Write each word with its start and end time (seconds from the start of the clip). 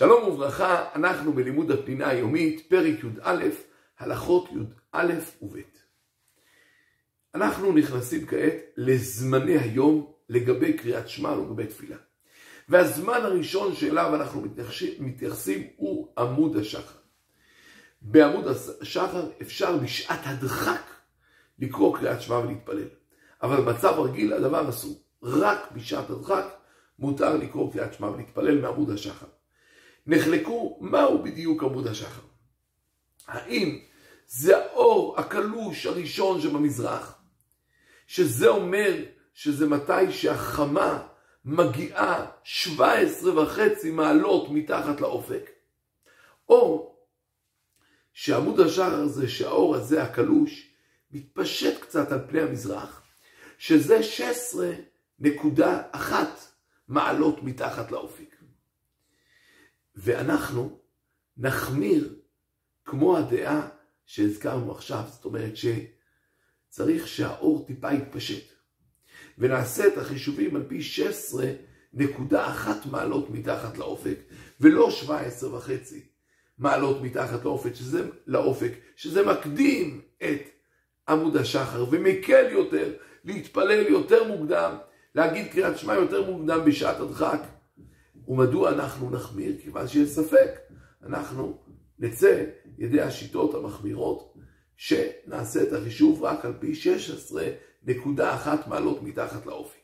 שלום 0.00 0.28
וברכה, 0.28 0.84
אנחנו 0.94 1.32
בלימוד 1.32 1.70
הפנינה 1.70 2.08
היומית, 2.08 2.66
פרק 2.68 3.04
י"א, 3.04 3.44
הלכות 3.98 4.48
י"א 4.52 5.12
וב'. 5.42 5.56
אנחנו 7.34 7.72
נכנסים 7.72 8.26
כעת 8.26 8.54
לזמני 8.76 9.58
היום 9.58 10.12
לגבי 10.28 10.72
קריאת 10.72 11.08
שמע 11.08 11.32
ולגבי 11.32 11.66
תפילה. 11.66 11.96
והזמן 12.68 13.20
הראשון 13.22 13.74
שאליו 13.74 14.14
אנחנו 14.14 14.42
מתייחסים 15.00 15.66
הוא 15.76 16.08
עמוד 16.18 16.56
השחר. 16.56 16.98
בעמוד 18.02 18.44
השחר 18.80 19.28
אפשר 19.42 19.76
בשעת 19.76 20.20
הדחק 20.24 20.82
לקרוא 21.58 21.96
קריאת 21.96 22.22
שמע 22.22 22.38
ולהתפלל. 22.38 22.88
אבל 23.42 23.56
במצב 23.56 23.94
רגיל 23.98 24.32
הדבר 24.32 24.68
אסור. 24.68 25.02
רק 25.22 25.72
בשעת 25.72 26.10
הדחק 26.10 26.44
מותר 26.98 27.36
לקרוא 27.36 27.72
קריאת 27.72 27.94
שמע 27.94 28.10
ולהתפלל 28.10 28.60
מעמוד 28.60 28.90
השחר. 28.90 29.26
נחלקו 30.06 30.78
מהו 30.80 31.22
בדיוק 31.22 31.62
עמוד 31.62 31.86
השחר. 31.86 32.20
האם 33.26 33.78
זה 34.26 34.58
האור 34.58 35.20
הקלוש 35.20 35.86
הראשון 35.86 36.40
שבמזרח, 36.40 37.18
שזה 38.06 38.48
אומר 38.48 39.04
שזה 39.34 39.68
מתי 39.68 40.12
שהחמה 40.12 41.06
מגיעה 41.44 42.26
17 42.44 43.42
וחצי 43.42 43.90
מעלות 43.90 44.50
מתחת 44.50 45.00
לאופק, 45.00 45.50
או 46.48 46.94
שעמוד 48.12 48.60
השחר 48.60 49.06
זה 49.06 49.28
שהאור 49.28 49.76
הזה 49.76 50.02
הקלוש 50.02 50.70
מתפשט 51.10 51.80
קצת 51.80 52.12
על 52.12 52.20
פני 52.28 52.40
המזרח, 52.40 53.02
שזה 53.58 54.00
16.1 55.22 56.12
מעלות 56.88 57.42
מתחת 57.42 57.90
לאופק. 57.90 58.29
ואנחנו 59.96 60.78
נחמיר 61.36 62.14
כמו 62.84 63.16
הדעה 63.16 63.68
שהזכרנו 64.06 64.72
עכשיו, 64.72 65.04
זאת 65.08 65.24
אומרת 65.24 65.52
שצריך 65.56 67.08
שהאור 67.08 67.64
טיפה 67.66 67.92
יתפשט. 67.92 68.52
ונעשה 69.38 69.86
את 69.86 69.98
החישובים 69.98 70.56
על 70.56 70.62
פי 70.68 70.80
16.1 71.96 72.34
מעלות 72.90 73.30
מתחת 73.30 73.78
לאופק, 73.78 74.16
ולא 74.60 74.90
17 74.90 75.54
וחצי 75.54 76.00
מעלות 76.58 77.02
מתחת 77.02 77.44
לאופק, 77.44 77.74
שזה, 77.74 78.08
לאופק, 78.26 78.72
שזה 78.96 79.26
מקדים 79.26 80.00
את 80.22 80.42
עמוד 81.08 81.36
השחר, 81.36 81.84
ומקל 81.90 82.48
יותר 82.50 82.92
להתפלל 83.24 83.86
יותר 83.86 84.24
מוקדם, 84.24 84.76
להגיד 85.14 85.52
קריאת 85.52 85.78
שמע 85.78 85.94
יותר 85.94 86.30
מוקדם 86.30 86.60
בשעת 86.64 87.00
הדחק. 87.00 87.40
ומדוע 88.30 88.70
אנחנו 88.72 89.10
נחמיר? 89.10 89.52
כיוון 89.62 89.88
שיש 89.88 90.08
ספק. 90.08 90.50
אנחנו 91.06 91.58
נצא 91.98 92.44
ידי 92.78 93.00
השיטות 93.00 93.54
המחמירות, 93.54 94.34
שנעשה 94.76 95.62
את 95.62 95.72
החישוב 95.72 96.22
רק 96.22 96.44
על 96.44 96.52
פי 96.60 96.72
16.1 97.86 97.88
מעלות 98.66 99.02
מתחת 99.02 99.46
לאופק. 99.46 99.78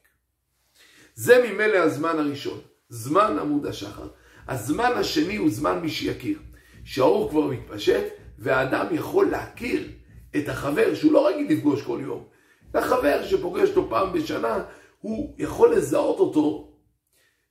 זה 1.15 1.45
ממילא 1.45 1.77
הזמן 1.77 2.19
הראשון, 2.19 2.61
זמן 2.89 3.39
עמוד 3.39 3.67
השחר. 3.67 4.09
הזמן 4.49 4.93
השני 4.97 5.37
הוא 5.37 5.51
זמן 5.51 5.79
מי 5.81 5.89
שיכיר, 5.89 6.39
שהאור 6.85 7.31
כבר 7.31 7.47
מתפשט, 7.47 8.05
והאדם 8.39 8.87
יכול 8.93 9.31
להכיר 9.31 9.91
את 10.37 10.49
החבר 10.49 10.95
שהוא 10.95 11.13
לא 11.13 11.29
רגיל 11.29 11.53
לפגוש 11.53 11.83
כל 11.83 11.99
יום. 12.03 12.25
את 12.71 12.77
החבר 12.77 13.25
שפוגש 13.25 13.69
אותו 13.69 13.91
פעם 13.91 14.13
בשנה, 14.13 14.65
הוא 15.01 15.35
יכול 15.39 15.75
לזהות 15.75 16.19
אותו 16.19 16.76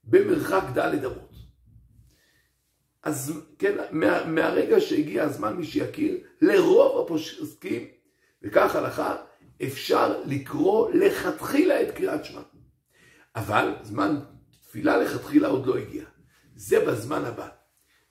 במרחק 0.05 0.63
ד' 0.77 1.05
אמות. 1.05 1.35
אז 3.03 3.41
כן, 3.59 3.75
מה, 3.91 4.25
מהרגע 4.25 4.81
שהגיע 4.81 5.23
הזמן 5.23 5.55
מי 5.55 5.65
שיכיר, 5.65 6.17
לרוב 6.41 7.05
הפוסקים, 7.05 7.87
וכך 8.41 8.75
הלכה, 8.75 9.15
אפשר 9.63 10.21
לקרוא 10.25 10.91
לכתחילה 10.91 11.81
את 11.81 11.91
קריאת 11.95 12.25
שמע. 12.25 12.41
אבל 13.35 13.73
זמן 13.83 14.19
תפילה 14.61 14.97
לכתחילה 14.97 15.47
עוד 15.47 15.65
לא 15.65 15.77
הגיע. 15.77 16.05
זה 16.55 16.85
בזמן 16.85 17.25
הבא, 17.25 17.47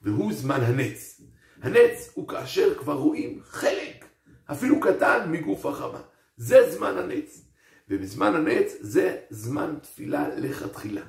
והוא 0.02 0.32
זמן 0.32 0.60
הנץ. 0.60 1.20
הנץ 1.62 2.10
הוא 2.14 2.28
כאשר 2.28 2.74
כבר 2.78 2.94
רואים 2.94 3.40
חלק, 3.44 4.04
אפילו 4.52 4.80
קטן, 4.80 5.30
מגוף 5.30 5.66
החמה. 5.66 6.00
זה 6.36 6.70
זמן 6.70 6.98
הנץ. 6.98 7.44
ובזמן 7.88 8.34
הנץ 8.34 8.76
זה 8.80 9.16
זמן 9.30 9.74
תפילה 9.82 10.28
לכתחילה. 10.36 11.02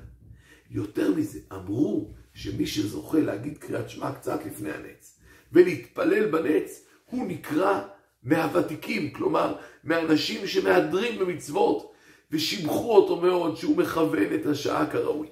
יותר 0.70 1.12
מזה, 1.12 1.40
אמרו 1.53 2.12
שמי 2.34 2.68
שזוכה 2.68 3.20
להגיד 3.20 3.58
קריאת 3.58 3.90
שמע 3.90 4.12
קצת 4.12 4.46
לפני 4.46 4.72
הנץ 4.72 5.20
ולהתפלל 5.52 6.31
בנץ, 6.31 6.86
הוא 7.06 7.28
נקרא 7.28 7.81
מהוותיקים, 8.24 9.12
כלומר 9.12 9.56
מהאנשים 9.84 10.48
שמהדרים 10.48 11.20
במצוות 11.20 11.94
ושיבחו 12.31 12.96
אותו 12.96 13.22
מאוד 13.22 13.58
שהוא 13.58 13.78
מכוון 13.78 14.36
את 14.36 14.46
השעה 14.46 14.92
כראוי. 14.92 15.28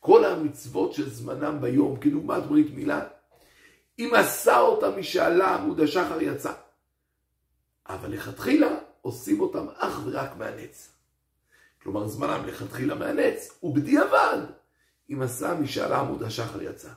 כל 0.00 0.24
המצוות 0.24 0.92
של 0.92 1.10
זמנם 1.10 1.60
ביום, 1.60 1.96
כדוגמת 2.00 2.42
ברית 2.42 2.74
מילה, 2.74 3.04
אם 3.98 4.10
עשה 4.14 4.60
אותם 4.60 4.98
משעלה 4.98 5.54
עמוד 5.54 5.80
השחר 5.80 6.22
יצא. 6.22 6.52
אבל 7.88 8.12
לכתחילה 8.12 8.78
עושים 9.02 9.40
אותם 9.40 9.66
אך 9.76 10.00
ורק 10.04 10.36
מהנץ. 10.36 10.92
כלומר 11.82 12.08
זמנם 12.08 12.46
לכתחילה 12.46 12.94
מהנץ, 12.94 13.58
ובדיעבד, 13.62 14.38
אם 15.10 15.22
עשה 15.22 15.54
משאלה 15.54 16.00
עמוד 16.00 16.22
השחר 16.22 16.62
יצא. 16.62 16.90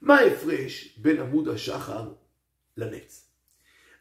מה 0.00 0.18
ההפרש 0.18 0.98
בין 0.98 1.20
עמוד 1.20 1.48
השחר 1.48 2.08
לנץ? 2.76 3.30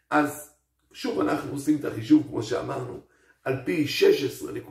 אז 0.09 0.53
שוב 0.94 1.19
אנחנו 1.19 1.51
עושים 1.51 1.78
את 1.79 1.85
החישוב 1.85 2.28
כמו 2.28 2.44
שאמרנו, 2.44 3.01
על 3.44 3.56
פי 3.66 3.85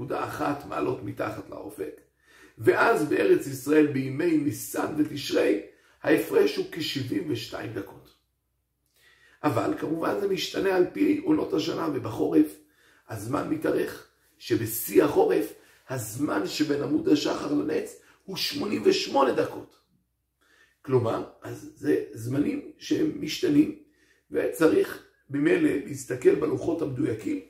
16.1 0.01 0.43
מעלות 0.69 1.03
מתחת 1.03 1.51
לאופק, 1.51 2.01
ואז 2.59 3.09
בארץ 3.09 3.47
ישראל 3.47 3.87
בימי 3.87 4.37
ניסן 4.37 4.95
ותשרי, 4.99 5.61
ההפרש 6.03 6.57
הוא 6.57 6.67
כ-72 6.73 7.67
דקות. 7.75 8.15
אבל 9.43 9.75
כמובן 9.79 10.21
זה 10.21 10.29
משתנה 10.29 10.77
על 10.77 10.87
פי 10.93 11.21
עונות 11.25 11.53
השנה, 11.53 11.89
ובחורף 11.95 12.47
הזמן 13.09 13.49
מתארך. 13.51 14.10
שבשיא 14.41 15.05
החורף 15.05 15.53
הזמן 15.89 16.47
שבין 16.47 16.83
עמוד 16.83 17.09
השחר 17.09 17.53
לנץ 17.55 18.03
הוא 18.25 18.37
88 18.37 19.33
דקות. 19.33 19.77
כלומר, 20.83 21.25
אז 21.43 21.73
זה 21.77 22.05
זמנים 22.13 22.71
שהם 22.79 23.13
משתנים, 23.21 23.79
וצריך 24.31 25.05
ממילא 25.31 25.71
להסתכל 25.87 26.35
בלוחות 26.35 26.83
המדויקים, 26.83 27.41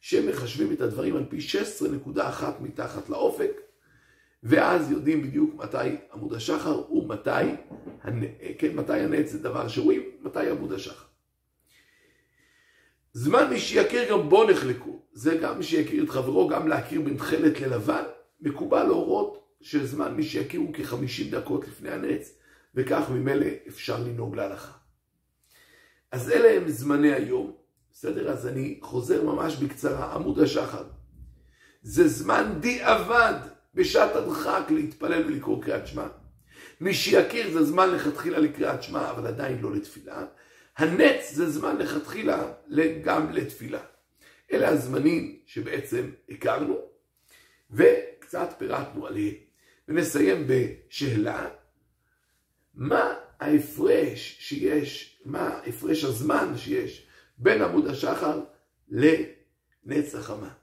שהם 0.00 0.28
מחשבים 0.28 0.72
את 0.72 0.80
הדברים 0.80 1.16
על 1.16 1.24
פי 1.28 1.38
16.1 1.38 2.18
מתחת 2.60 3.08
לאופק, 3.08 3.60
ואז 4.42 4.90
יודעים 4.90 5.22
בדיוק 5.22 5.54
מתי 5.54 5.96
עמוד 6.12 6.34
השחר 6.34 6.92
ומתי, 6.92 7.30
כן, 8.58 8.74
מתי 8.74 9.00
הנץ 9.00 9.30
זה 9.30 9.38
דבר 9.38 9.68
שרואים, 9.68 10.02
מתי 10.22 10.50
עמוד 10.50 10.72
השחר. 10.72 11.11
זמן 13.12 13.50
מי 13.50 13.60
שיכיר 13.60 14.10
גם 14.10 14.28
בו 14.28 14.44
נחלקו. 14.44 15.02
זה 15.12 15.36
גם 15.36 15.58
מי 15.58 15.64
שיכיר 15.64 16.04
את 16.04 16.10
חברו, 16.10 16.48
גם 16.48 16.68
להכיר 16.68 17.00
בין 17.00 17.16
תכלת 17.16 17.60
ללבן. 17.60 18.02
מקובל 18.40 18.82
להורות 18.82 19.48
שזמן 19.60 20.14
מי 20.14 20.22
שיכיר 20.22 20.60
הוא 20.60 20.74
כ-50 20.74 21.30
דקות 21.30 21.68
לפני 21.68 21.90
הנץ, 21.90 22.34
וכך 22.74 23.10
ממילא 23.10 23.46
אפשר 23.68 24.02
לנהוג 24.02 24.36
להלכה. 24.36 24.72
אז 26.12 26.30
אלה 26.30 26.56
הם 26.56 26.68
זמני 26.68 27.12
היום, 27.12 27.52
בסדר? 27.92 28.30
אז 28.30 28.46
אני 28.46 28.78
חוזר 28.82 29.22
ממש 29.22 29.56
בקצרה, 29.56 30.14
עמוד 30.14 30.38
השחר. 30.38 30.84
זה 31.82 32.08
זמן 32.08 32.52
דיעבד 32.60 33.34
בשעת 33.74 34.16
הדחק 34.16 34.62
להתפלל 34.70 35.26
ולקרוא 35.26 35.62
קריאת 35.62 35.86
שמע. 35.86 36.06
מי 36.80 36.94
שיכיר 36.94 37.52
זה 37.52 37.64
זמן 37.64 37.90
לכתחילה 37.90 38.38
לקריאת 38.38 38.82
שמע, 38.82 39.10
אבל 39.10 39.26
עדיין 39.26 39.58
לא 39.60 39.74
לתפילה. 39.74 40.24
הנץ 40.76 41.32
זה 41.32 41.50
זמן 41.50 41.76
לכתחילה 41.76 42.52
גם 43.04 43.32
לתפילה. 43.32 43.80
אלה 44.52 44.68
הזמנים 44.68 45.38
שבעצם 45.46 46.10
הכרנו, 46.28 46.76
וקצת 47.70 48.54
פירטנו 48.58 49.06
עליהם. 49.06 49.34
ונסיים 49.88 50.46
בשאלה, 50.46 51.48
מה 52.74 53.14
ההפרש 53.40 54.36
שיש, 54.40 55.20
מה 55.24 55.60
הפרש 55.66 56.04
הזמן 56.04 56.52
שיש 56.56 57.06
בין 57.38 57.62
עמוד 57.62 57.86
השחר 57.86 58.40
לנץ 58.88 60.14
החמה. 60.14 60.61